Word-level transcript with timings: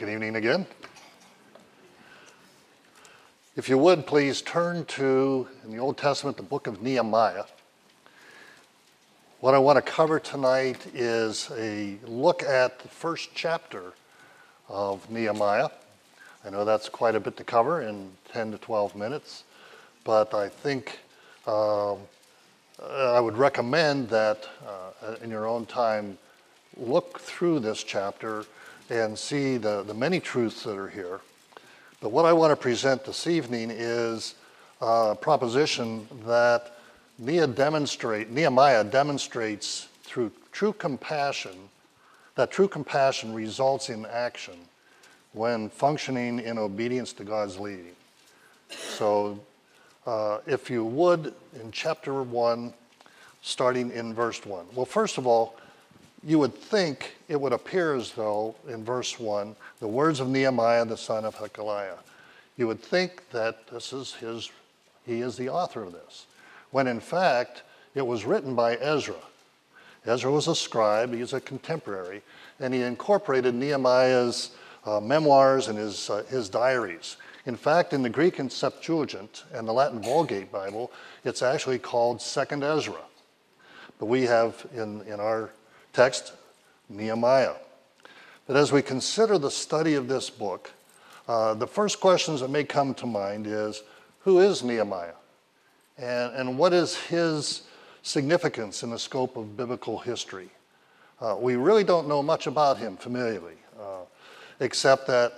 Good 0.00 0.08
evening 0.08 0.36
again. 0.36 0.66
If 3.54 3.68
you 3.68 3.76
would, 3.76 4.06
please 4.06 4.40
turn 4.40 4.86
to, 4.86 5.46
in 5.62 5.72
the 5.72 5.76
Old 5.76 5.98
Testament, 5.98 6.38
the 6.38 6.42
book 6.42 6.66
of 6.66 6.80
Nehemiah. 6.80 7.44
What 9.40 9.52
I 9.52 9.58
want 9.58 9.76
to 9.76 9.82
cover 9.82 10.18
tonight 10.18 10.86
is 10.94 11.50
a 11.54 11.98
look 12.06 12.42
at 12.42 12.78
the 12.78 12.88
first 12.88 13.28
chapter 13.34 13.92
of 14.70 15.10
Nehemiah. 15.10 15.68
I 16.46 16.48
know 16.48 16.64
that's 16.64 16.88
quite 16.88 17.14
a 17.14 17.20
bit 17.20 17.36
to 17.36 17.44
cover 17.44 17.82
in 17.82 18.10
10 18.32 18.52
to 18.52 18.56
12 18.56 18.96
minutes, 18.96 19.44
but 20.04 20.32
I 20.32 20.48
think 20.48 20.98
um, 21.46 21.98
I 22.82 23.20
would 23.20 23.36
recommend 23.36 24.08
that 24.08 24.48
uh, 24.66 25.16
in 25.22 25.28
your 25.28 25.46
own 25.46 25.66
time, 25.66 26.16
look 26.78 27.20
through 27.20 27.60
this 27.60 27.84
chapter 27.84 28.46
and 28.90 29.18
see 29.18 29.56
the, 29.56 29.82
the 29.84 29.94
many 29.94 30.20
truths 30.20 30.64
that 30.64 30.76
are 30.76 30.88
here. 30.88 31.20
But 32.00 32.10
what 32.10 32.24
I 32.24 32.32
want 32.32 32.50
to 32.50 32.56
present 32.56 33.04
this 33.04 33.26
evening 33.26 33.70
is 33.70 34.34
a 34.80 35.14
proposition 35.14 36.08
that 36.26 36.72
demonstrate, 37.24 38.30
Nehemiah 38.30 38.84
demonstrates 38.84 39.88
through 40.02 40.32
true 40.52 40.72
compassion 40.72 41.52
that 42.34 42.50
true 42.50 42.68
compassion 42.68 43.34
results 43.34 43.90
in 43.90 44.06
action 44.06 44.54
when 45.32 45.68
functioning 45.68 46.40
in 46.40 46.58
obedience 46.58 47.12
to 47.12 47.24
God's 47.24 47.58
leading. 47.58 47.94
So, 48.70 49.38
uh, 50.06 50.38
if 50.46 50.70
you 50.70 50.84
would, 50.84 51.34
in 51.60 51.70
chapter 51.70 52.22
1, 52.22 52.72
starting 53.42 53.90
in 53.90 54.14
verse 54.14 54.44
1. 54.44 54.66
Well, 54.74 54.86
first 54.86 55.18
of 55.18 55.26
all, 55.26 55.56
you 56.22 56.38
would 56.38 56.54
think 56.54 57.16
it 57.28 57.40
would 57.40 57.52
appear 57.52 57.94
as 57.94 58.12
though 58.12 58.54
in 58.68 58.84
verse 58.84 59.18
1, 59.18 59.56
the 59.80 59.88
words 59.88 60.20
of 60.20 60.28
Nehemiah 60.28 60.84
the 60.84 60.96
son 60.96 61.24
of 61.24 61.36
Hachaliah, 61.36 61.98
you 62.56 62.66
would 62.66 62.82
think 62.82 63.28
that 63.30 63.66
this 63.68 63.92
is 63.92 64.14
his, 64.14 64.50
he 65.06 65.20
is 65.20 65.36
the 65.36 65.48
author 65.48 65.82
of 65.82 65.92
this, 65.92 66.26
when 66.70 66.86
in 66.86 67.00
fact 67.00 67.62
it 67.94 68.06
was 68.06 68.24
written 68.24 68.54
by 68.54 68.76
Ezra. 68.76 69.16
Ezra 70.06 70.30
was 70.30 70.48
a 70.48 70.54
scribe, 70.54 71.14
he's 71.14 71.32
a 71.32 71.40
contemporary, 71.40 72.22
and 72.58 72.72
he 72.72 72.82
incorporated 72.82 73.54
Nehemiah's 73.54 74.50
uh, 74.84 75.00
memoirs 75.00 75.68
and 75.68 75.78
his, 75.78 76.08
uh, 76.08 76.22
his 76.28 76.48
diaries. 76.48 77.16
In 77.46 77.56
fact, 77.56 77.92
in 77.92 78.02
the 78.02 78.08
Greek 78.10 78.38
and 78.38 78.50
Septuagint 78.50 79.44
and 79.52 79.66
the 79.66 79.72
Latin 79.72 80.02
Vulgate 80.02 80.52
Bible, 80.52 80.90
it's 81.24 81.42
actually 81.42 81.78
called 81.78 82.20
Second 82.20 82.62
Ezra. 82.62 83.00
But 83.98 84.06
we 84.06 84.22
have 84.22 84.66
in, 84.74 85.02
in 85.02 85.20
our 85.20 85.50
text, 85.92 86.32
Nehemiah. 86.88 87.54
But 88.46 88.56
as 88.56 88.72
we 88.72 88.82
consider 88.82 89.38
the 89.38 89.50
study 89.50 89.94
of 89.94 90.08
this 90.08 90.28
book, 90.30 90.72
uh, 91.28 91.54
the 91.54 91.66
first 91.66 92.00
questions 92.00 92.40
that 92.40 92.50
may 92.50 92.64
come 92.64 92.94
to 92.94 93.06
mind 93.06 93.46
is 93.46 93.82
who 94.20 94.40
is 94.40 94.62
Nehemiah? 94.62 95.14
And, 95.98 96.34
and 96.34 96.58
what 96.58 96.72
is 96.72 96.96
his 96.96 97.62
significance 98.02 98.82
in 98.82 98.90
the 98.90 98.98
scope 98.98 99.36
of 99.36 99.56
biblical 99.56 99.98
history? 99.98 100.48
Uh, 101.20 101.36
we 101.38 101.56
really 101.56 101.84
don't 101.84 102.08
know 102.08 102.22
much 102.22 102.46
about 102.46 102.78
him 102.78 102.96
familiarly, 102.96 103.56
uh, 103.78 104.00
except 104.60 105.06
that 105.06 105.34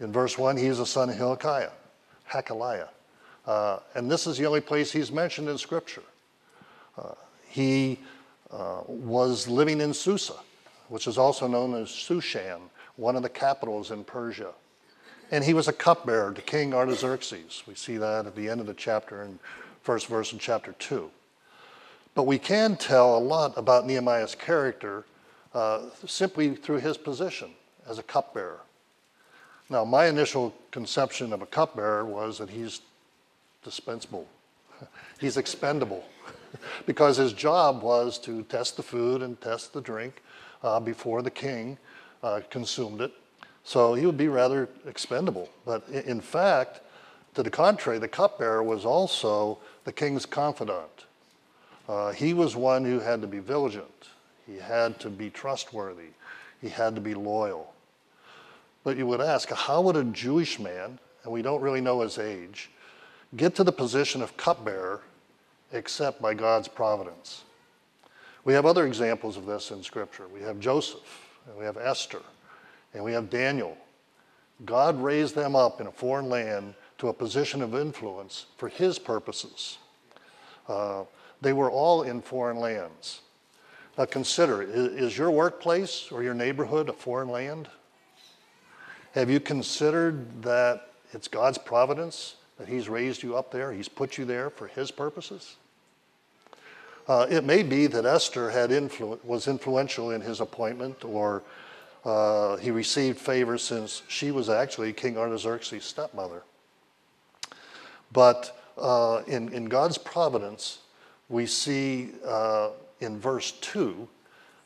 in 0.00 0.10
verse 0.10 0.38
1, 0.38 0.56
he's 0.56 0.78
a 0.78 0.86
son 0.86 1.10
of 1.10 1.16
Hilkiah, 1.16 1.70
Hachaliah. 2.30 2.88
Uh, 3.46 3.78
and 3.94 4.10
this 4.10 4.26
is 4.26 4.38
the 4.38 4.46
only 4.46 4.60
place 4.60 4.90
he's 4.90 5.12
mentioned 5.12 5.48
in 5.48 5.58
Scripture. 5.58 6.02
Uh, 6.96 7.12
he 7.48 7.98
uh, 8.52 8.80
was 8.86 9.46
living 9.48 9.80
in 9.80 9.94
Susa, 9.94 10.34
which 10.88 11.06
is 11.06 11.18
also 11.18 11.46
known 11.46 11.74
as 11.74 11.88
Shushan, 11.88 12.60
one 12.96 13.16
of 13.16 13.22
the 13.22 13.28
capitals 13.28 13.90
in 13.90 14.04
Persia. 14.04 14.52
And 15.30 15.44
he 15.44 15.54
was 15.54 15.68
a 15.68 15.72
cupbearer 15.72 16.32
to 16.32 16.42
King 16.42 16.74
Artaxerxes. 16.74 17.62
We 17.66 17.74
see 17.74 17.96
that 17.98 18.26
at 18.26 18.34
the 18.34 18.48
end 18.48 18.60
of 18.60 18.66
the 18.66 18.74
chapter 18.74 19.22
in 19.22 19.38
first 19.82 20.08
verse 20.08 20.32
in 20.32 20.38
chapter 20.38 20.72
2. 20.78 21.10
But 22.14 22.24
we 22.24 22.38
can 22.38 22.76
tell 22.76 23.16
a 23.16 23.20
lot 23.20 23.56
about 23.56 23.86
Nehemiah's 23.86 24.34
character 24.34 25.04
uh, 25.54 25.82
simply 26.06 26.56
through 26.56 26.78
his 26.78 26.96
position 26.96 27.50
as 27.88 27.98
a 27.98 28.02
cupbearer. 28.02 28.60
Now, 29.68 29.84
my 29.84 30.06
initial 30.06 30.52
conception 30.72 31.32
of 31.32 31.42
a 31.42 31.46
cupbearer 31.46 32.04
was 32.04 32.38
that 32.38 32.50
he's 32.50 32.80
dispensable, 33.62 34.26
he's 35.20 35.36
expendable 35.36 36.04
because 36.86 37.16
his 37.16 37.32
job 37.32 37.82
was 37.82 38.18
to 38.20 38.42
test 38.44 38.76
the 38.76 38.82
food 38.82 39.22
and 39.22 39.40
test 39.40 39.72
the 39.72 39.80
drink 39.80 40.22
uh, 40.62 40.80
before 40.80 41.22
the 41.22 41.30
king 41.30 41.78
uh, 42.22 42.40
consumed 42.50 43.00
it. 43.00 43.12
So 43.64 43.94
he 43.94 44.06
would 44.06 44.16
be 44.16 44.28
rather 44.28 44.68
expendable. 44.86 45.48
But 45.64 45.88
in 45.88 46.20
fact, 46.20 46.80
to 47.34 47.42
the 47.42 47.50
contrary, 47.50 47.98
the 47.98 48.08
cupbearer 48.08 48.62
was 48.62 48.84
also 48.84 49.58
the 49.84 49.92
king's 49.92 50.26
confidant. 50.26 51.06
Uh, 51.88 52.12
he 52.12 52.34
was 52.34 52.56
one 52.56 52.84
who 52.84 53.00
had 53.00 53.20
to 53.20 53.26
be 53.26 53.38
vigilant. 53.38 54.08
He 54.46 54.56
had 54.56 54.98
to 55.00 55.10
be 55.10 55.30
trustworthy. 55.30 56.10
He 56.60 56.68
had 56.68 56.94
to 56.94 57.00
be 57.00 57.14
loyal. 57.14 57.72
But 58.82 58.96
you 58.96 59.06
would 59.06 59.20
ask, 59.20 59.50
how 59.50 59.82
would 59.82 59.96
a 59.96 60.04
Jewish 60.04 60.58
man, 60.58 60.98
and 61.22 61.32
we 61.32 61.42
don't 61.42 61.60
really 61.60 61.80
know 61.80 62.00
his 62.00 62.18
age, 62.18 62.70
get 63.36 63.54
to 63.56 63.64
the 63.64 63.72
position 63.72 64.22
of 64.22 64.36
cupbearer 64.36 65.02
except 65.72 66.20
by 66.20 66.34
God's 66.34 66.68
providence. 66.68 67.44
We 68.44 68.54
have 68.54 68.66
other 68.66 68.86
examples 68.86 69.36
of 69.36 69.46
this 69.46 69.70
in 69.70 69.82
Scripture. 69.82 70.26
We 70.28 70.40
have 70.42 70.58
Joseph, 70.60 71.28
and 71.46 71.56
we 71.56 71.64
have 71.64 71.76
Esther, 71.76 72.22
and 72.94 73.04
we 73.04 73.12
have 73.12 73.30
Daniel. 73.30 73.76
God 74.64 75.00
raised 75.02 75.34
them 75.34 75.54
up 75.54 75.80
in 75.80 75.86
a 75.86 75.92
foreign 75.92 76.28
land 76.28 76.74
to 76.98 77.08
a 77.08 77.12
position 77.12 77.62
of 77.62 77.74
influence 77.74 78.46
for 78.56 78.68
his 78.68 78.98
purposes. 78.98 79.78
Uh, 80.68 81.04
they 81.40 81.52
were 81.52 81.70
all 81.70 82.02
in 82.02 82.20
foreign 82.20 82.58
lands. 82.58 83.20
Now 83.96 84.04
consider 84.04 84.62
is 84.62 85.16
your 85.16 85.30
workplace 85.30 86.08
or 86.10 86.22
your 86.22 86.34
neighborhood 86.34 86.88
a 86.88 86.92
foreign 86.92 87.28
land? 87.28 87.68
Have 89.12 89.28
you 89.28 89.40
considered 89.40 90.42
that 90.42 90.92
it's 91.12 91.26
God's 91.26 91.58
providence 91.58 92.36
that 92.58 92.68
He's 92.68 92.88
raised 92.88 93.22
you 93.22 93.36
up 93.36 93.50
there, 93.50 93.72
He's 93.72 93.88
put 93.88 94.16
you 94.16 94.24
there 94.24 94.50
for 94.50 94.68
His 94.68 94.90
purposes? 94.90 95.56
Uh, 97.10 97.26
it 97.28 97.42
may 97.42 97.64
be 97.64 97.88
that 97.88 98.06
Esther 98.06 98.50
had 98.50 98.70
influ- 98.70 99.18
was 99.24 99.48
influential 99.48 100.12
in 100.12 100.20
his 100.20 100.40
appointment, 100.40 101.04
or 101.04 101.42
uh, 102.04 102.54
he 102.58 102.70
received 102.70 103.18
favor 103.18 103.58
since 103.58 104.02
she 104.06 104.30
was 104.30 104.48
actually 104.48 104.92
King 104.92 105.18
Artaxerxes' 105.18 105.82
stepmother. 105.82 106.44
But 108.12 108.56
uh, 108.78 109.22
in, 109.26 109.52
in 109.52 109.64
God's 109.64 109.98
providence, 109.98 110.78
we 111.28 111.46
see 111.46 112.10
uh, 112.24 112.70
in 113.00 113.18
verse 113.18 113.54
2 113.60 114.06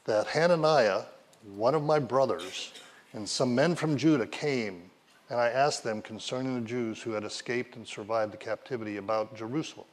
that 0.05 0.27
Hananiah, 0.27 1.05
one 1.57 1.75
of 1.75 1.83
my 1.83 1.99
brothers, 1.99 2.75
and 3.15 3.27
some 3.27 3.55
men 3.55 3.75
from 3.75 3.97
Judah 3.97 4.27
came, 4.27 4.91
and 5.31 5.41
I 5.41 5.49
asked 5.49 5.83
them 5.83 6.03
concerning 6.03 6.61
the 6.61 6.69
Jews 6.69 7.01
who 7.01 7.13
had 7.13 7.25
escaped 7.25 7.77
and 7.77 7.89
survived 7.89 8.35
the 8.35 8.37
captivity 8.37 8.99
about 8.99 9.35
Jerusalem. 9.35 9.87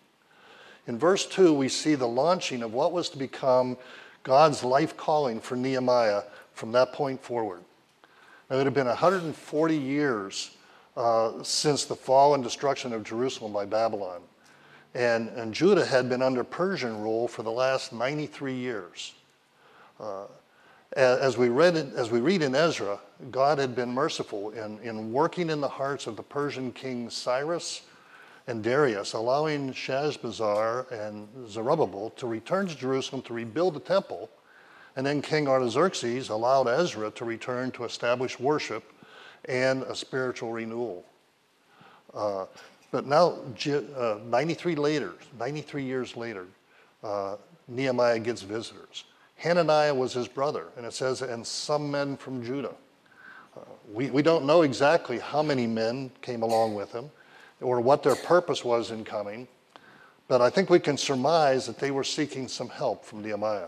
In 0.88 0.97
verse 0.97 1.25
2, 1.28 1.53
we 1.53 1.69
see 1.69 1.96
the 1.96 2.08
launching 2.08 2.64
of 2.64 2.74
what 2.74 2.92
was 2.92 3.09
to 3.09 3.18
become 3.18 3.78
God's 4.24 4.64
life 4.64 4.97
calling 4.97 5.40
for 5.40 5.56
Nehemiah 5.56 6.24
from 6.53 6.72
that 6.72 6.94
point 6.94 7.22
forward. 7.22 7.62
Now, 8.50 8.58
it 8.58 8.66
had 8.66 8.74
been 8.74 8.88
140 8.88 9.78
years 9.78 10.52
uh, 10.97 11.44
since 11.44 11.86
the 11.86 11.96
fall 11.96 12.34
and 12.34 12.44
destruction 12.44 12.94
of 12.94 13.03
Jerusalem 13.03 13.53
by 13.53 13.66
Babylon. 13.66 14.22
And, 14.94 15.30
and 15.30 15.53
Judah 15.53 15.86
had 15.86 16.09
been 16.09 16.22
under 16.22 16.44
Persian 16.44 17.02
rule 17.02 17.28
for 17.28 17.44
the 17.44 17.52
last 17.52 17.94
93 17.94 18.53
years. 18.53 19.13
Uh, 20.00 20.25
as, 20.94 21.38
we 21.38 21.48
read 21.48 21.78
in, 21.78 21.94
as 21.96 22.12
we 22.12 22.19
read 22.19 22.42
in 22.42 22.53
Ezra, 22.53 23.00
God 23.30 23.58
had 23.58 23.75
been 23.75 23.94
merciful 23.94 24.52
in, 24.52 24.80
in 24.80 25.13
working 25.13 25.50
in 25.50 25.62
the 25.62 25.69
hearts 25.69 26.07
of 26.07 26.18
the 26.18 26.24
Persian 26.24 26.74
king 26.74 27.10
Cyrus 27.10 27.83
and 28.48 28.64
Darius, 28.64 29.14
allowing 29.14 29.72
Sheshbazzar 29.72 30.92
and 30.92 31.28
Zerubbabel 31.48 32.12
to 32.12 32.28
return 32.28 32.68
to 32.68 32.76
Jerusalem 32.76 33.22
to 33.24 33.34
rebuild 33.34 33.76
the 33.76 33.80
temple. 33.80 34.30
And 34.96 35.06
then 35.06 35.22
King 35.22 35.48
Artaxerxes 35.48 36.30
allowed 36.30 36.68
Ezra 36.68 37.12
to 37.12 37.26
return 37.26 37.72
to 37.72 37.86
establish 37.86 38.40
worship 38.40 38.84
and 39.46 39.84
a 39.84 39.96
spiritual 39.96 40.52
renewal. 40.52 41.06
Uh, 42.14 42.46
but 42.92 43.06
now, 43.06 43.38
uh, 43.96 44.18
93 44.26 44.76
later, 44.76 45.14
93 45.40 45.84
years 45.84 46.18
later, 46.18 46.46
uh, 47.04 47.38
Nehemiah 47.68 48.20
gets 48.20 48.42
visitors. 48.42 49.06
Hananiah 49.38 49.94
was 49.94 50.14
his 50.14 50.28
brother, 50.28 50.68
and 50.78 50.86
it 50.86 50.94
says, 50.94 51.22
and 51.22 51.46
some 51.48 51.90
men 51.90 52.18
from 52.18 52.44
Judah. 52.44 52.76
Uh, 53.56 53.62
we, 53.92 54.10
we 54.12 54.22
don't 54.22 54.46
know 54.46 54.62
exactly 54.64 55.20
how 55.20 55.42
many 55.42 55.66
men 55.66 56.12
came 56.22 56.42
along 56.44 56.76
with 56.76 56.92
him 56.92 57.10
or 57.62 57.80
what 57.80 58.04
their 58.04 58.16
purpose 58.16 58.63
was 58.66 58.92
in 58.92 59.06
coming, 59.06 59.48
but 60.28 60.42
I 60.42 60.50
think 60.50 60.69
we 60.69 60.80
can 60.80 60.98
surmise 60.98 61.68
that 61.68 61.78
they 61.78 61.92
were 61.92 62.04
seeking 62.04 62.48
some 62.48 62.69
help 62.69 63.06
from 63.06 63.22
Nehemiah. 63.22 63.68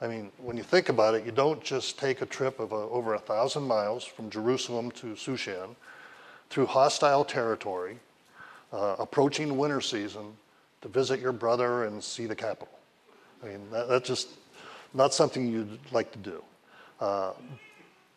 I 0.00 0.06
mean, 0.06 0.30
when 0.38 0.56
you 0.56 0.62
think 0.62 0.88
about 0.88 1.14
it, 1.14 1.26
you 1.26 1.32
don't 1.32 1.62
just 1.62 1.98
take 1.98 2.22
a 2.22 2.26
trip 2.26 2.60
of 2.60 2.72
uh, 2.72 2.76
over 2.76 3.14
a 3.14 3.18
thousand 3.18 3.64
miles 3.64 4.04
from 4.04 4.30
Jerusalem 4.30 4.92
to 4.92 5.14
Sushan 5.14 5.74
through 6.50 6.66
hostile 6.66 7.24
territory, 7.24 7.98
uh, 8.72 8.96
approaching 8.98 9.56
winter 9.58 9.80
season, 9.80 10.36
to 10.82 10.88
visit 10.88 11.18
your 11.18 11.32
brother 11.32 11.84
and 11.84 12.02
see 12.02 12.26
the 12.26 12.36
capital. 12.36 12.78
I 13.42 13.48
mean, 13.48 13.70
that, 13.72 13.88
that's 13.88 14.06
just 14.06 14.28
not 14.94 15.12
something 15.12 15.48
you'd 15.48 15.78
like 15.90 16.12
to 16.12 16.18
do. 16.18 16.42
Uh, 17.00 17.32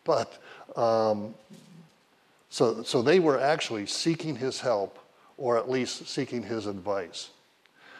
but 0.04 0.38
um, 0.76 1.34
so, 2.52 2.82
so 2.82 3.00
they 3.00 3.18
were 3.18 3.40
actually 3.40 3.86
seeking 3.86 4.36
his 4.36 4.60
help 4.60 4.98
or 5.38 5.56
at 5.56 5.70
least 5.70 6.06
seeking 6.06 6.42
his 6.42 6.66
advice. 6.66 7.30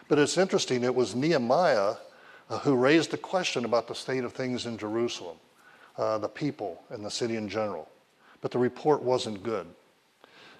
But 0.09 0.19
it's 0.19 0.37
interesting, 0.37 0.85
it 0.85 0.95
was 0.95 1.15
Nehemiah 1.15 1.95
uh, 2.51 2.59
who 2.59 2.77
raised 2.77 3.15
a 3.15 3.17
question 3.17 3.65
about 3.65 3.89
the 3.89 3.95
state 3.95 4.25
of 4.25 4.35
things 4.35 4.67
in 4.67 4.77
Jerusalem, 4.77 5.39
uh, 5.97 6.19
the 6.19 6.29
people, 6.29 6.83
and 6.91 7.03
the 7.03 7.11
city 7.11 7.37
in 7.37 7.49
general. 7.49 7.89
But 8.43 8.51
the 8.51 8.59
report 8.59 9.03
wasn't 9.03 9.43
good. 9.43 9.67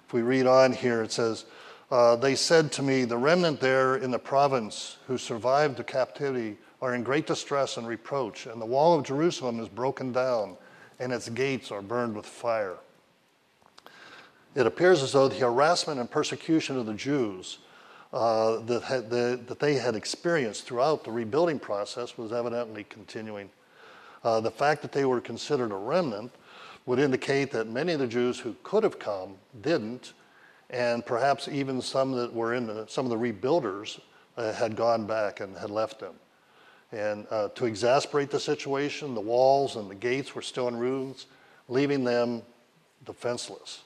If 0.07 0.13
we 0.13 0.23
read 0.23 0.47
on 0.47 0.73
here, 0.73 1.03
it 1.03 1.11
says, 1.11 1.45
uh, 1.91 2.15
They 2.15 2.33
said 2.33 2.71
to 2.71 2.81
me, 2.81 3.05
The 3.05 3.19
remnant 3.19 3.59
there 3.59 3.97
in 3.97 4.09
the 4.09 4.17
province 4.17 4.97
who 5.05 5.19
survived 5.19 5.77
the 5.77 5.83
captivity 5.83 6.57
are 6.81 6.95
in 6.95 7.03
great 7.03 7.27
distress 7.27 7.77
and 7.77 7.87
reproach, 7.87 8.47
and 8.47 8.59
the 8.59 8.65
wall 8.65 8.97
of 8.97 9.05
Jerusalem 9.05 9.59
is 9.59 9.69
broken 9.69 10.11
down, 10.11 10.57
and 10.99 11.13
its 11.13 11.29
gates 11.29 11.69
are 11.69 11.83
burned 11.83 12.15
with 12.15 12.25
fire. 12.25 12.77
It 14.55 14.67
appears 14.67 15.01
as 15.01 15.11
though 15.11 15.27
the 15.27 15.39
harassment 15.39 15.99
and 15.99 16.09
persecution 16.09 16.77
of 16.77 16.85
the 16.85 16.93
Jews 16.93 17.57
uh, 18.11 18.57
that, 18.61 18.83
had, 18.83 19.09
the, 19.09 19.39
that 19.47 19.59
they 19.59 19.73
had 19.75 19.95
experienced 19.95 20.65
throughout 20.65 21.03
the 21.03 21.11
rebuilding 21.11 21.57
process 21.57 22.17
was 22.17 22.31
evidently 22.31 22.83
continuing. 22.83 23.49
Uh, 24.23 24.39
the 24.39 24.51
fact 24.51 24.83
that 24.83 24.91
they 24.91 25.05
were 25.05 25.19
considered 25.19 25.71
a 25.71 25.75
remnant 25.75 26.31
would 26.85 26.99
indicate 26.99 27.51
that 27.51 27.67
many 27.67 27.93
of 27.93 27.99
the 27.99 28.07
Jews 28.07 28.37
who 28.37 28.55
could 28.61 28.83
have 28.83 28.99
come 28.99 29.35
didn't, 29.61 30.13
and 30.69 31.03
perhaps 31.05 31.47
even 31.47 31.81
some 31.81 32.11
that 32.11 32.31
were 32.31 32.53
in 32.53 32.67
the, 32.67 32.85
some 32.87 33.05
of 33.05 33.09
the 33.09 33.17
rebuilders 33.17 33.99
uh, 34.37 34.53
had 34.53 34.75
gone 34.75 35.07
back 35.07 35.39
and 35.39 35.57
had 35.57 35.71
left 35.71 35.99
them. 35.99 36.13
And 36.91 37.25
uh, 37.31 37.47
to 37.49 37.65
exasperate 37.65 38.29
the 38.29 38.39
situation, 38.39 39.15
the 39.15 39.21
walls 39.21 39.77
and 39.77 39.89
the 39.89 39.95
gates 39.95 40.35
were 40.35 40.43
still 40.43 40.67
in 40.67 40.77
ruins, 40.77 41.25
leaving 41.67 42.03
them 42.03 42.43
defenseless. 43.05 43.81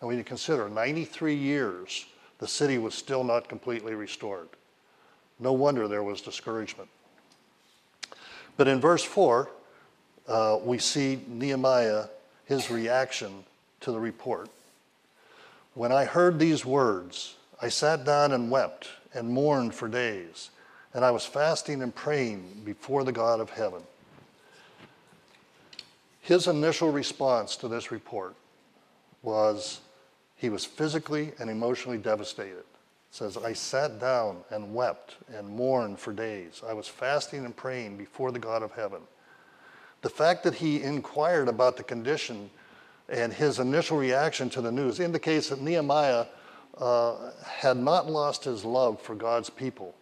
And 0.00 0.08
when 0.08 0.16
you 0.16 0.24
consider 0.24 0.68
93 0.68 1.34
years 1.34 2.06
the 2.40 2.48
city 2.48 2.78
was 2.78 2.94
still 2.94 3.22
not 3.22 3.48
completely 3.48 3.94
restored. 3.94 4.48
No 5.38 5.52
wonder 5.52 5.86
there 5.86 6.02
was 6.02 6.22
discouragement. 6.22 6.88
But 8.56 8.66
in 8.66 8.80
verse 8.80 9.04
4, 9.04 9.48
uh, 10.26 10.58
we 10.62 10.78
see 10.78 11.20
Nehemiah, 11.28 12.06
his 12.46 12.70
reaction 12.70 13.44
to 13.80 13.92
the 13.92 13.98
report. 13.98 14.48
When 15.74 15.92
I 15.92 16.06
heard 16.06 16.38
these 16.38 16.64
words, 16.64 17.36
I 17.60 17.68
sat 17.68 18.04
down 18.04 18.32
and 18.32 18.50
wept 18.50 18.88
and 19.12 19.28
mourned 19.28 19.74
for 19.74 19.86
days, 19.86 20.50
and 20.94 21.04
I 21.04 21.10
was 21.10 21.26
fasting 21.26 21.82
and 21.82 21.94
praying 21.94 22.62
before 22.64 23.04
the 23.04 23.12
God 23.12 23.40
of 23.40 23.50
heaven. 23.50 23.82
His 26.22 26.46
initial 26.46 26.90
response 26.90 27.56
to 27.56 27.68
this 27.68 27.90
report 27.90 28.34
was 29.22 29.80
he 30.40 30.48
was 30.48 30.64
physically 30.64 31.32
and 31.38 31.50
emotionally 31.50 31.98
devastated. 31.98 32.60
It 32.60 32.64
says, 33.10 33.36
I 33.36 33.52
sat 33.52 34.00
down 34.00 34.38
and 34.50 34.74
wept 34.74 35.16
and 35.34 35.46
mourned 35.46 35.98
for 35.98 36.14
days. 36.14 36.62
I 36.66 36.72
was 36.72 36.88
fasting 36.88 37.44
and 37.44 37.54
praying 37.54 37.98
before 37.98 38.32
the 38.32 38.38
God 38.38 38.62
of 38.62 38.72
heaven. 38.72 39.02
The 40.00 40.08
fact 40.08 40.42
that 40.44 40.54
he 40.54 40.82
inquired 40.82 41.48
about 41.48 41.76
the 41.76 41.82
condition 41.82 42.48
and 43.10 43.34
his 43.34 43.58
initial 43.58 43.98
reaction 43.98 44.48
to 44.50 44.62
the 44.62 44.72
news 44.72 44.98
indicates 44.98 45.50
that 45.50 45.60
Nehemiah 45.60 46.24
uh, 46.78 47.32
had 47.44 47.76
not 47.76 48.08
lost 48.08 48.44
his 48.44 48.64
love 48.64 48.98
for 49.02 49.14
God's 49.14 49.50
people 49.50 49.94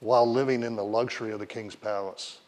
while 0.00 0.26
living 0.26 0.62
in 0.62 0.76
the 0.76 0.84
luxury 0.84 1.30
of 1.30 1.40
the 1.40 1.46
king's 1.46 1.76
palace. 1.76 2.38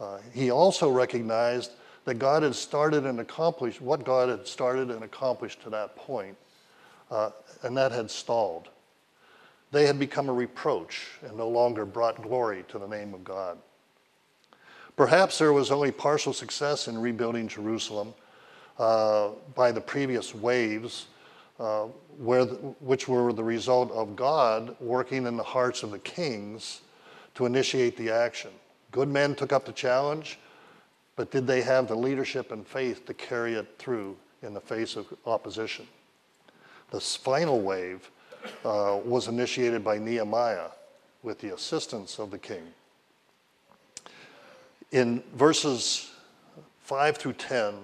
Uh, 0.00 0.16
he 0.32 0.50
also 0.50 0.88
recognized 0.90 1.72
that 2.06 2.14
God 2.14 2.42
had 2.42 2.54
started 2.54 3.04
and 3.04 3.20
accomplished 3.20 3.82
what 3.82 4.02
God 4.02 4.30
had 4.30 4.46
started 4.46 4.90
and 4.90 5.04
accomplished 5.04 5.62
to 5.64 5.70
that 5.70 5.94
point 5.96 6.38
uh, 7.10 7.30
and 7.62 7.76
that 7.76 7.92
had 7.92 8.10
stalled. 8.10 8.68
They 9.72 9.86
had 9.86 9.98
become 9.98 10.28
a 10.28 10.32
reproach 10.32 11.08
and 11.22 11.36
no 11.36 11.48
longer 11.48 11.84
brought 11.84 12.22
glory 12.22 12.64
to 12.68 12.78
the 12.78 12.86
name 12.86 13.12
of 13.12 13.24
God. 13.24 13.58
Perhaps 14.96 15.38
there 15.38 15.52
was 15.52 15.72
only 15.72 15.90
partial 15.90 16.32
success 16.32 16.86
in 16.86 16.96
rebuilding 16.96 17.48
Jerusalem 17.48 18.14
uh, 18.78 19.30
by 19.54 19.72
the 19.72 19.80
previous 19.80 20.34
waves, 20.34 21.06
uh, 21.58 21.86
where 22.18 22.44
the, 22.44 22.54
which 22.80 23.08
were 23.08 23.32
the 23.32 23.42
result 23.42 23.90
of 23.90 24.14
God 24.14 24.76
working 24.80 25.26
in 25.26 25.36
the 25.36 25.42
hearts 25.42 25.82
of 25.82 25.90
the 25.90 25.98
kings 25.98 26.82
to 27.34 27.46
initiate 27.46 27.96
the 27.96 28.10
action. 28.10 28.50
Good 28.92 29.08
men 29.08 29.34
took 29.34 29.52
up 29.52 29.64
the 29.64 29.72
challenge, 29.72 30.38
but 31.16 31.32
did 31.32 31.46
they 31.46 31.62
have 31.62 31.88
the 31.88 31.96
leadership 31.96 32.52
and 32.52 32.64
faith 32.64 33.04
to 33.06 33.14
carry 33.14 33.54
it 33.54 33.66
through 33.78 34.16
in 34.42 34.54
the 34.54 34.60
face 34.60 34.94
of 34.94 35.06
opposition? 35.26 35.86
The 36.94 37.00
final 37.00 37.60
wave 37.60 38.08
uh, 38.64 39.00
was 39.04 39.26
initiated 39.26 39.82
by 39.82 39.98
Nehemiah 39.98 40.68
with 41.24 41.40
the 41.40 41.52
assistance 41.52 42.20
of 42.20 42.30
the 42.30 42.38
king. 42.38 42.62
In 44.92 45.20
verses 45.34 46.12
5 46.82 47.16
through 47.16 47.32
10, 47.32 47.74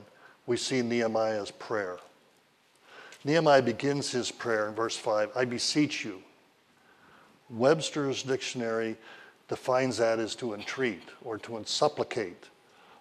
we 0.47 0.57
see 0.57 0.81
Nehemiah's 0.81 1.51
prayer. 1.51 1.99
Nehemiah 3.25 3.63
begins 3.63 4.13
his 4.13 4.31
prayer 4.31 4.69
in 4.69 4.77
verse 4.77 4.97
5 4.97 5.33
I 5.35 5.45
beseech 5.45 6.05
you. 6.05 6.23
Webster's 7.49 8.23
dictionary 8.23 8.97
defines 9.49 9.97
that 9.97 10.21
as 10.21 10.37
to 10.37 10.55
entreat 10.55 11.09
or 11.25 11.37
to 11.39 11.61
supplicate, 11.67 12.45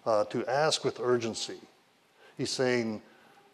uh, 0.04 0.24
to 0.24 0.44
ask 0.46 0.84
with 0.84 0.98
urgency. 0.98 1.60
He's 2.36 2.50
saying, 2.50 3.00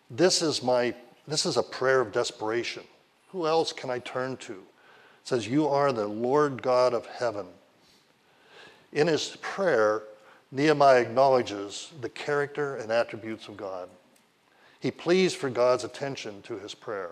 This 0.08 0.41
is 0.41 0.62
my 0.62 0.94
this 1.28 1.44
is 1.44 1.56
a 1.56 1.62
prayer 1.62 2.00
of 2.00 2.12
desperation. 2.12 2.84
Who 3.31 3.46
else 3.46 3.73
can 3.73 3.90
I 3.90 3.99
turn 3.99 4.37
to? 4.38 4.52
It 4.52 4.58
says, 5.25 5.49
You 5.49 5.67
are 5.69 5.93
the 5.93 6.06
Lord 6.06 6.62
God 6.62 6.94
of 6.94 7.06
heaven. 7.06 7.46
In 8.93 9.08
his 9.08 9.37
prayer, 9.40 10.02
Nehemiah 10.52 11.00
acknowledges 11.00 11.93
the 12.00 12.08
character 12.08 12.76
and 12.76 12.93
attributes 12.93 13.49
of 13.49 13.56
God. 13.56 13.88
He 14.78 14.90
pleads 14.90 15.34
for 15.34 15.50
God's 15.50 15.84
attention 15.84 16.43
to 16.43 16.58
his 16.58 16.75
prayer. 16.75 17.10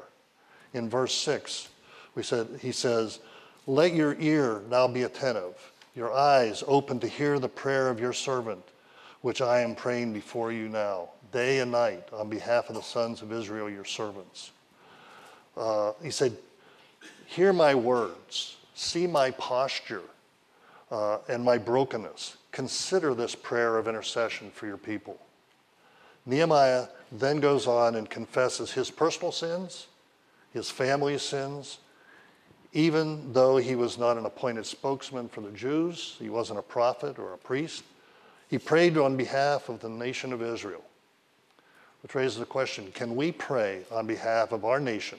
In 0.73 0.89
verse 0.89 1.15
6, 1.15 1.69
we 2.15 2.23
said, 2.23 2.47
he 2.61 2.71
says, 2.71 3.19
Let 3.67 3.95
your 3.95 4.15
ear 4.21 4.63
now 4.71 4.87
be 4.87 5.03
attentive, 5.03 5.73
your 5.97 6.13
eyes 6.13 6.63
open 6.69 7.01
to 7.01 7.09
hear 7.09 7.39
the 7.41 7.49
prayer 7.49 7.89
of 7.89 7.99
your 7.99 8.13
servant, 8.13 8.63
which 9.23 9.41
I 9.41 9.61
am 9.61 9.75
praying 9.75 10.13
before 10.13 10.53
you 10.53 10.69
now 10.69 11.09
day 11.35 11.59
and 11.59 11.73
night 11.73 12.09
on 12.13 12.29
behalf 12.29 12.69
of 12.69 12.77
the 12.77 12.81
sons 12.81 13.21
of 13.21 13.33
Israel, 13.33 13.69
your 13.69 13.85
servants. 13.85 14.53
Uh, 15.57 15.93
he 16.01 16.11
said, 16.11 16.37
Hear 17.27 17.53
my 17.53 17.75
words, 17.75 18.57
see 18.75 19.09
my 19.09 19.33
posture 19.33 20.03
uh, 20.93 21.19
and 21.29 21.45
my 21.45 21.59
brokenness. 21.59 22.37
Consider 22.53 23.15
this 23.15 23.35
prayer 23.35 23.79
of 23.79 23.89
intercession 23.89 24.53
for 24.53 24.69
your 24.69 24.77
people. 24.77 25.19
Nehemiah 26.25 26.87
then 27.11 27.41
goes 27.41 27.67
on 27.67 27.97
and 27.97 28.09
confesses 28.09 28.71
his 28.71 28.89
personal 28.93 29.33
sins, 29.33 29.89
his 30.53 30.71
family's 30.71 31.23
sins, 31.23 31.79
even 32.73 33.33
though 33.33 33.57
he 33.57 33.75
was 33.75 33.99
not 33.99 34.17
an 34.17 34.25
appointed 34.25 34.67
spokesman 34.67 35.29
for 35.29 35.41
the 35.41 35.51
Jews, 35.51 36.15
he 36.21 36.29
wasn't 36.29 36.61
a 36.61 36.63
prophet 36.63 37.19
or 37.19 37.33
a 37.33 37.39
priest. 37.39 37.83
He 38.49 38.59
prayed 38.59 38.97
on 38.97 39.17
behalf 39.17 39.69
of 39.69 39.81
the 39.81 39.89
nation 39.89 40.33
of 40.33 40.41
Israel 40.41 40.85
which 42.05 42.15
raises 42.15 42.39
the 42.39 42.45
question 42.45 42.93
can 42.93 43.17
we 43.17 43.33
pray 43.33 43.81
on 43.91 44.07
behalf 44.07 44.53
of 44.53 44.67
our 44.67 44.79
nation 44.79 45.19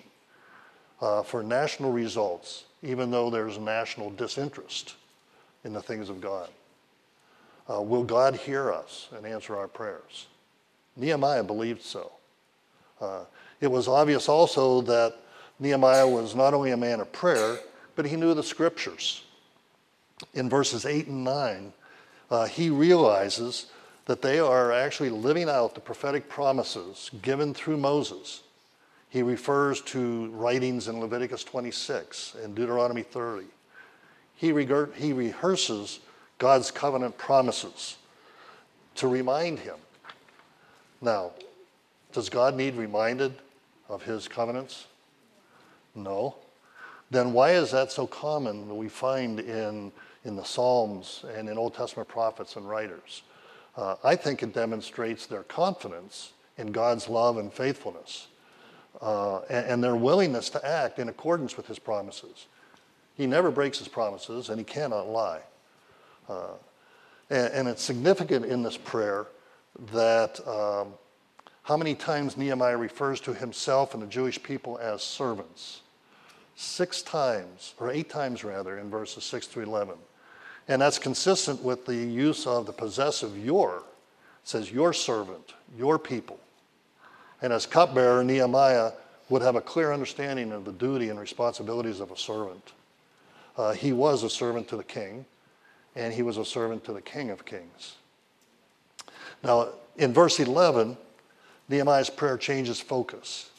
uh, 1.02 1.24
for 1.24 1.42
national 1.42 1.92
results, 1.92 2.66
even 2.84 3.10
though 3.10 3.32
there's 3.32 3.58
national 3.58 4.12
disinterest 4.12 4.94
in 5.64 5.74
the 5.74 5.82
things 5.82 6.12
of 6.12 6.22
God? 6.22 6.48
Uh, 7.68 7.82
will 7.82 8.04
God 8.04 8.36
hear 8.36 8.72
us 8.72 9.08
and 9.18 9.26
answer 9.26 9.58
our 9.58 9.68
prayers? 9.68 10.28
Nehemiah 10.96 11.44
believed 11.44 11.82
so. 11.82 12.12
Uh, 13.02 13.22
it 13.62 13.72
was 13.72 13.88
obvious 13.88 14.30
also 14.30 14.82
that 14.82 15.16
Nehemiah 15.60 16.08
was 16.08 16.36
not 16.36 16.54
only 16.54 16.70
a 16.70 16.78
man 16.78 17.00
of 17.00 17.12
prayer, 17.12 17.58
but 17.96 18.06
he 18.06 18.16
knew 18.16 18.36
the 18.36 18.44
scriptures. 18.44 19.24
In 20.36 20.52
verses 20.52 20.86
8 20.86 21.08
and 21.08 21.24
9, 21.24 21.74
uh, 22.30 22.46
he 22.46 22.70
realizes 22.70 23.72
that 24.06 24.22
they 24.22 24.40
are 24.40 24.72
actually 24.72 25.10
living 25.10 25.50
out 25.50 25.74
the 25.74 25.82
prophetic 25.82 26.30
promises 26.30 27.10
given 27.22 27.54
through 27.54 27.78
Moses. 27.78 28.44
He 29.10 29.24
refers 29.24 29.82
to 29.82 30.30
writings 30.32 30.88
in 30.88 31.00
Leviticus 31.00 31.44
26 31.44 32.36
and 32.44 32.54
Deuteronomy 32.54 33.04
30. 33.04 33.46
He, 34.36 34.48
he 34.48 35.14
rehearses 35.14 36.00
God's 36.38 36.70
covenant 36.70 37.18
promises 37.18 37.98
to 38.96 39.08
remind 39.08 39.60
him. 39.60 39.76
Now, 41.02 41.32
does 42.12 42.30
God 42.30 42.56
need 42.56 42.76
reminded 42.76 43.34
of 43.90 44.04
his 44.04 44.28
covenants? 44.28 44.86
No. 45.94 46.36
Then 47.12 47.34
why 47.34 47.52
is 47.52 47.72
that 47.72 47.92
so 47.92 48.08
common 48.08 48.68
that 48.68 48.74
we 48.76 48.90
find 48.90 49.40
in, 49.40 49.92
in 50.24 50.36
the 50.36 50.44
Psalms 50.44 51.24
and 51.36 51.48
in 51.48 51.58
Old 51.58 51.74
Testament 51.74 52.10
prophets 52.10 52.56
and 52.56 52.68
writers? 52.68 53.22
Uh, 53.78 53.96
I 54.04 54.16
think 54.16 54.42
it 54.42 54.54
demonstrates 54.54 55.26
their 55.26 55.44
confidence 55.44 56.34
in 56.58 56.72
God's 56.72 57.10
love 57.10 57.38
and 57.38 57.52
faithfulness 57.52 58.28
uh, 59.02 59.40
and, 59.50 59.66
and 59.68 59.84
their 59.84 59.96
willingness 59.96 60.50
to 60.52 60.66
act 60.66 61.00
in 61.00 61.10
accordance 61.10 61.58
with 61.58 61.68
his 61.68 61.80
promises. 61.80 62.48
He 63.16 63.28
never 63.28 63.52
breaks 63.52 63.80
his 63.80 63.88
promises 63.88 64.50
and 64.50 64.60
he 64.60 64.64
cannot 64.64 65.08
lie. 65.08 65.42
Uh, 66.30 66.54
and, 67.30 67.54
and, 67.54 67.68
it's 67.68 67.84
significant 67.84 68.46
in 68.46 68.64
this 68.64 68.78
prayer 68.78 69.28
that 69.92 70.40
um, 70.48 70.94
how 71.64 71.78
many 71.78 71.96
times 71.96 72.38
Nehemiah 72.38 72.78
refers 72.78 73.20
to 73.22 73.34
himself 73.34 73.94
and 73.94 74.02
the 74.02 74.08
Jewish 74.08 74.42
people 74.42 74.78
as 74.80 75.04
servants. 75.04 75.82
Six 76.56 77.02
times, 77.02 77.74
or 77.80 77.92
eight 77.92 78.10
times 78.10 78.44
rather, 78.44 78.80
in 78.80 78.90
verses 78.90 79.24
6 79.26 79.48
to 79.48 79.62
11. 79.62 79.96
And 80.68 80.82
that's 80.82 80.98
consistent 80.98 81.62
with 81.62 81.86
the 81.86 81.96
use 81.96 82.48
of 82.48 82.66
the 82.66 82.74
possessive 82.74 83.38
your. 83.38 83.78
It 83.78 84.50
says, 84.50 84.72
your 84.72 84.94
servant, 84.94 85.54
your 85.78 86.00
people. 86.00 86.40
And 87.42 87.54
as 87.54 87.66
cupbearer, 87.66 88.24
Nehemiah 88.24 88.92
would 89.30 89.42
have 89.42 89.56
a 89.56 89.62
clear 89.62 89.92
understanding 89.92 90.52
of 90.52 90.66
the 90.66 90.72
duty 90.72 91.10
and 91.10 91.20
responsibilities 91.20 92.00
of 92.00 92.12
a 92.12 92.18
servant. 92.18 92.74
Uh, 93.58 93.74
he 93.74 93.94
was 93.94 94.24
a 94.24 94.30
servant 94.30 94.68
to 94.70 94.78
the 94.78 94.84
king, 94.84 95.26
and 95.96 96.14
he 96.14 96.22
was 96.22 96.38
a 96.38 96.46
servant 96.46 96.84
to 96.86 96.94
the 96.94 97.02
king 97.02 97.30
of 97.30 97.46
kings. 97.46 97.96
Now, 99.44 99.70
in 99.98 100.14
verse 100.14 100.40
11, 100.40 100.98
Nehemiah's 101.70 102.10
prayer 102.10 102.38
changes 102.38 102.80
focus. 102.80 103.50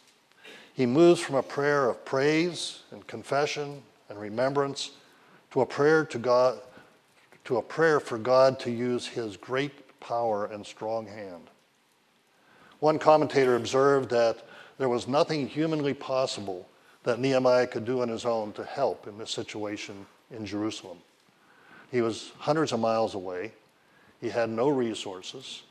He 0.75 0.87
moves 0.87 1.21
from 1.21 1.37
a 1.37 1.43
prayer 1.43 1.89
of 1.89 2.05
praise 2.05 2.83
and 2.91 3.07
confession 3.07 3.83
and 4.09 4.21
remembrance 4.21 4.91
to 5.53 5.63
a 5.63 5.67
prayer 5.67 6.05
to 6.05 6.19
God 6.19 6.59
to 7.47 7.57
a 7.57 7.63
prayer 7.63 8.01
for 8.01 8.19
God 8.19 8.59
to 8.61 8.71
use 8.71 9.07
his 9.07 9.37
great 9.37 9.99
power 10.01 10.47
and 10.47 10.67
strong 10.67 11.07
hand. 11.07 11.49
One 12.81 12.99
commentator 12.99 13.57
observed 13.57 14.11
that 14.11 14.45
there 14.79 14.89
was 14.89 15.09
nothing 15.09 15.49
humanly 15.49 15.95
possible 15.95 16.69
that 17.05 17.21
Nehemiah 17.21 17.69
could 17.69 17.85
do 17.85 18.03
on 18.03 18.09
his 18.09 18.27
own 18.27 18.53
to 18.55 18.65
help 18.65 19.07
in 19.07 19.17
this 19.17 19.31
situation 19.31 20.07
in 20.31 20.45
Jerusalem. 20.45 20.99
He 21.93 22.03
was 22.03 22.33
hundreds 22.39 22.73
of 22.73 22.81
miles 22.81 23.15
away. 23.15 23.53
He 24.21 24.29
had 24.29 24.51
no 24.51 24.69
resources. 24.69 25.63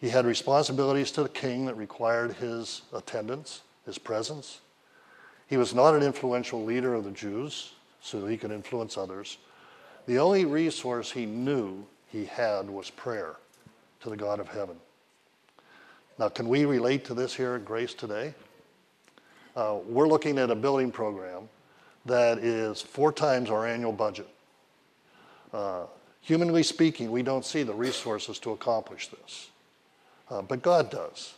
He 0.00 0.10
had 0.10 0.26
responsibilities 0.26 1.10
to 1.12 1.22
the 1.22 1.28
king 1.30 1.64
that 1.66 1.76
required 1.76 2.34
his 2.34 2.82
attendance, 2.92 3.62
his 3.86 3.96
presence. 3.96 4.60
He 5.46 5.56
was 5.56 5.74
not 5.74 5.94
an 5.94 6.02
influential 6.02 6.62
leader 6.62 6.94
of 6.94 7.04
the 7.04 7.10
Jews, 7.10 7.72
so 8.02 8.26
he 8.26 8.36
could 8.36 8.52
influence 8.52 8.98
others. 8.98 9.38
The 10.08 10.18
only 10.20 10.46
resource 10.46 11.12
he 11.12 11.26
knew 11.26 11.84
he 12.06 12.24
had 12.24 12.70
was 12.70 12.88
prayer 12.88 13.36
to 14.00 14.08
the 14.08 14.16
God 14.16 14.40
of 14.40 14.48
heaven. 14.48 14.76
Now, 16.18 16.30
can 16.30 16.48
we 16.48 16.64
relate 16.64 17.04
to 17.04 17.14
this 17.14 17.34
here 17.34 17.56
at 17.56 17.66
Grace 17.66 17.92
today? 17.92 18.32
Uh, 19.54 19.76
we're 19.86 20.08
looking 20.08 20.38
at 20.38 20.50
a 20.50 20.54
building 20.54 20.90
program 20.90 21.50
that 22.06 22.38
is 22.38 22.80
four 22.80 23.12
times 23.12 23.50
our 23.50 23.66
annual 23.66 23.92
budget. 23.92 24.26
Uh, 25.52 25.82
humanly 26.22 26.62
speaking, 26.62 27.10
we 27.10 27.22
don't 27.22 27.44
see 27.44 27.62
the 27.62 27.74
resources 27.74 28.38
to 28.38 28.52
accomplish 28.52 29.08
this, 29.08 29.50
uh, 30.30 30.40
but 30.40 30.62
God 30.62 30.90
does. 30.90 31.34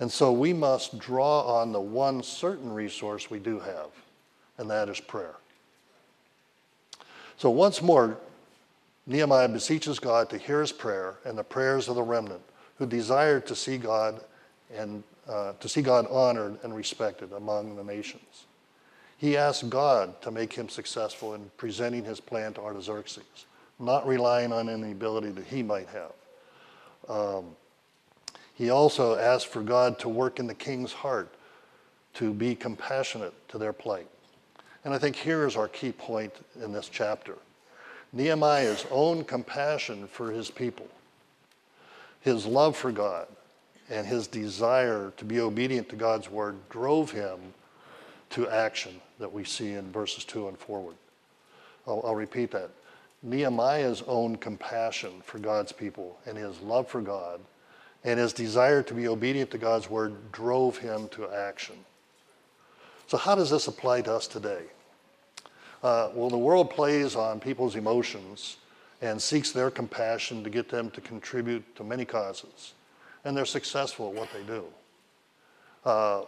And 0.00 0.10
so 0.10 0.32
we 0.32 0.54
must 0.54 0.98
draw 0.98 1.42
on 1.42 1.72
the 1.72 1.80
one 1.80 2.22
certain 2.22 2.72
resource 2.72 3.28
we 3.28 3.38
do 3.38 3.58
have, 3.58 3.90
and 4.56 4.70
that 4.70 4.88
is 4.88 4.98
prayer. 4.98 5.34
So 7.38 7.50
once 7.50 7.80
more, 7.80 8.18
Nehemiah 9.06 9.48
beseeches 9.48 9.98
God 9.98 10.28
to 10.30 10.38
hear 10.38 10.60
his 10.60 10.72
prayer 10.72 11.14
and 11.24 11.38
the 11.38 11.44
prayers 11.44 11.88
of 11.88 11.94
the 11.94 12.02
remnant 12.02 12.42
who 12.76 12.86
desire 12.86 13.40
to 13.40 13.54
see 13.54 13.78
God 13.78 14.20
and 14.76 15.02
uh, 15.28 15.52
to 15.60 15.68
see 15.68 15.82
God 15.82 16.06
honored 16.10 16.58
and 16.62 16.74
respected 16.74 17.32
among 17.32 17.76
the 17.76 17.84
nations. 17.84 18.46
He 19.18 19.36
asked 19.36 19.68
God 19.68 20.20
to 20.22 20.30
make 20.30 20.52
him 20.52 20.68
successful 20.68 21.34
in 21.34 21.50
presenting 21.56 22.04
his 22.04 22.20
plan 22.20 22.54
to 22.54 22.60
Artaxerxes, 22.60 23.46
not 23.78 24.06
relying 24.06 24.52
on 24.52 24.68
any 24.68 24.92
ability 24.92 25.30
that 25.30 25.44
he 25.44 25.62
might 25.62 25.88
have. 25.88 26.12
Um, 27.08 27.44
he 28.54 28.70
also 28.70 29.16
asked 29.16 29.48
for 29.48 29.62
God 29.62 29.98
to 30.00 30.08
work 30.08 30.38
in 30.38 30.46
the 30.46 30.54
king's 30.54 30.92
heart 30.92 31.32
to 32.14 32.32
be 32.32 32.54
compassionate 32.54 33.34
to 33.48 33.58
their 33.58 33.72
plight. 33.72 34.08
And 34.84 34.94
I 34.94 34.98
think 34.98 35.16
here 35.16 35.46
is 35.46 35.56
our 35.56 35.68
key 35.68 35.92
point 35.92 36.32
in 36.62 36.72
this 36.72 36.88
chapter 36.88 37.34
Nehemiah's 38.12 38.86
own 38.90 39.24
compassion 39.24 40.06
for 40.06 40.30
his 40.30 40.50
people, 40.50 40.88
his 42.20 42.46
love 42.46 42.76
for 42.76 42.90
God, 42.90 43.26
and 43.90 44.06
his 44.06 44.26
desire 44.26 45.12
to 45.16 45.24
be 45.24 45.40
obedient 45.40 45.88
to 45.90 45.96
God's 45.96 46.30
word 46.30 46.56
drove 46.70 47.10
him 47.10 47.38
to 48.30 48.48
action 48.48 49.00
that 49.18 49.32
we 49.32 49.44
see 49.44 49.72
in 49.72 49.90
verses 49.90 50.24
2 50.24 50.48
and 50.48 50.58
forward. 50.58 50.96
I'll, 51.86 52.02
I'll, 52.04 52.14
repeat 52.14 52.50
that. 52.52 52.70
Nehemiah's 53.22 54.02
own 54.06 54.36
compassion 54.36 55.22
for 55.24 55.38
God's 55.38 55.72
people 55.72 56.18
and 56.26 56.36
his 56.36 56.60
love 56.60 56.88
for 56.88 57.00
God 57.00 57.40
and 58.04 58.18
his 58.20 58.32
desire 58.32 58.82
to 58.82 58.94
be 58.94 59.08
obedient 59.08 59.50
to 59.50 59.58
God's 59.58 59.90
word 59.90 60.32
drove 60.32 60.78
him 60.78 61.08
to 61.08 61.28
action. 61.30 61.76
So, 63.08 63.18
how 63.18 63.34
does 63.34 63.50
this 63.50 63.66
apply 63.66 64.02
to 64.02 64.14
us 64.14 64.26
today? 64.26 64.62
Uh, 65.82 66.10
well, 66.14 66.30
the 66.30 66.38
world 66.38 66.70
plays 66.70 67.16
on 67.16 67.40
people's 67.40 67.74
emotions 67.74 68.58
and 69.00 69.20
seeks 69.20 69.50
their 69.52 69.70
compassion 69.70 70.44
to 70.44 70.50
get 70.50 70.68
them 70.68 70.90
to 70.90 71.00
contribute 71.00 71.76
to 71.76 71.84
many 71.84 72.04
causes 72.04 72.74
and 73.24 73.36
they're 73.36 73.44
successful 73.44 74.08
at 74.08 74.14
what 74.14 74.28
they 74.32 74.42
do. 74.42 74.64
Uh, 75.84 76.22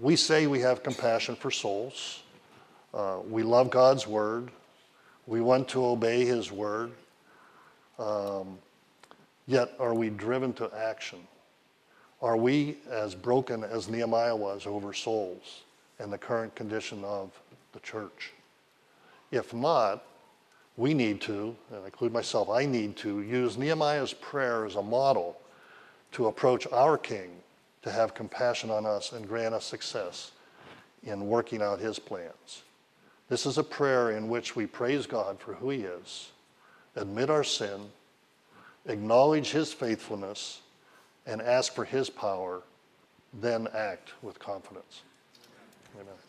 we 0.00 0.16
say 0.16 0.46
we 0.46 0.60
have 0.60 0.82
compassion 0.82 1.36
for 1.36 1.50
souls. 1.50 2.22
Uh, 2.94 3.18
we 3.28 3.42
love 3.42 3.70
God's 3.70 4.06
word. 4.06 4.50
We 5.26 5.40
want 5.40 5.68
to 5.70 5.84
obey 5.84 6.24
his 6.24 6.50
word. 6.52 6.92
Um, 7.98 8.58
yet, 9.46 9.72
are 9.78 9.94
we 9.94 10.10
driven 10.10 10.52
to 10.54 10.70
action? 10.74 11.18
Are 12.22 12.36
we 12.36 12.78
as 12.90 13.14
broken 13.14 13.64
as 13.64 13.88
Nehemiah 13.88 14.36
was 14.36 14.66
over 14.66 14.92
souls 14.92 15.62
and 15.98 16.12
the 16.12 16.18
current 16.18 16.54
condition 16.54 17.04
of 17.04 17.30
the 17.72 17.80
church? 17.80 18.32
If 19.30 19.52
not, 19.52 20.04
we 20.76 20.92
need 20.94 21.20
to, 21.22 21.56
and 21.70 21.82
I 21.82 21.86
include 21.86 22.12
myself, 22.12 22.50
I 22.50 22.66
need 22.66 22.96
to 22.98 23.22
use 23.22 23.56
Nehemiah's 23.56 24.12
prayer 24.12 24.66
as 24.66 24.76
a 24.76 24.82
model 24.82 25.38
to 26.12 26.26
approach 26.26 26.66
our 26.70 26.98
King 26.98 27.30
to 27.82 27.90
have 27.90 28.14
compassion 28.14 28.70
on 28.70 28.84
us 28.84 29.12
and 29.12 29.26
grant 29.28 29.54
us 29.54 29.64
success 29.64 30.32
in 31.02 31.28
working 31.28 31.62
out 31.62 31.78
his 31.78 31.98
plans. 31.98 32.62
This 33.28 33.46
is 33.46 33.58
a 33.58 33.62
prayer 33.62 34.10
in 34.10 34.28
which 34.28 34.54
we 34.54 34.66
praise 34.66 35.06
God 35.06 35.38
for 35.40 35.54
who 35.54 35.70
he 35.70 35.80
is, 35.80 36.30
admit 36.94 37.30
our 37.30 37.44
sin, 37.44 37.90
acknowledge 38.86 39.50
his 39.50 39.72
faithfulness, 39.72 40.60
and 41.26 41.40
ask 41.42 41.74
for 41.74 41.84
his 41.84 42.10
power, 42.10 42.62
then 43.32 43.66
act 43.74 44.12
with 44.22 44.38
confidence. 44.38 45.02
Amen. 45.98 46.25